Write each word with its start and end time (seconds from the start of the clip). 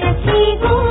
नसीबों 0.00 0.81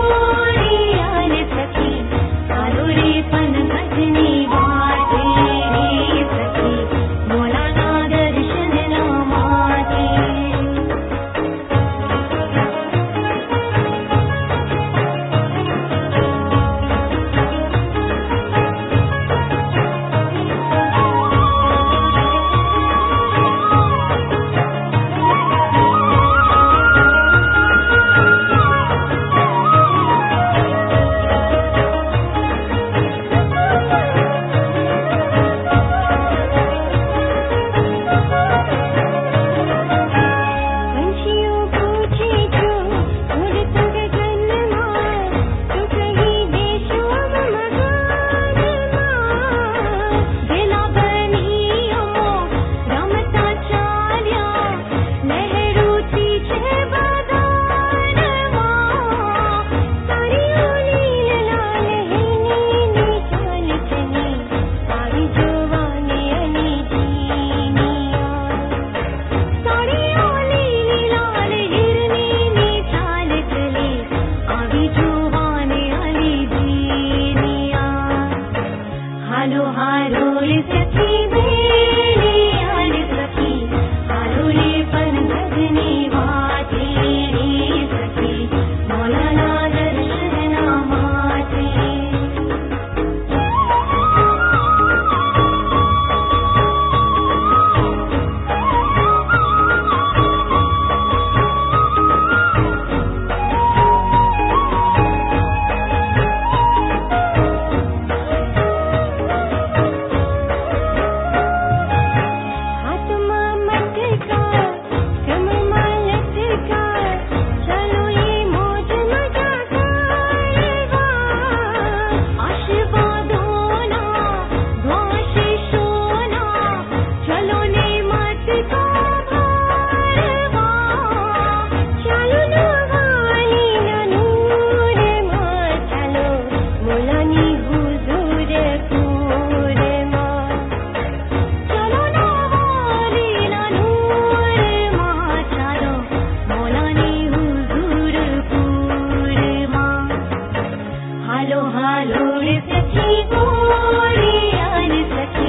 हालो 151.41 151.61
हालो 151.73 152.25
रे 152.41 152.55
सखी 152.65 153.21
गोरी 153.29 154.33
आ 154.57 154.81
सखी 155.13 155.40